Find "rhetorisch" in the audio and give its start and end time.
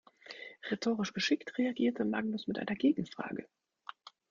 0.71-1.13